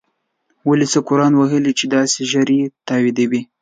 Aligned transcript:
ولی 0.69 0.85
څه 0.93 0.99
قرآن 1.07 1.33
وهلی 1.35 1.65
یی 1.71 1.77
چی 1.79 1.85
داسی 1.93 2.23
ژر 2.31 2.49
یی 2.57 2.63
تاییدوی 2.87 3.41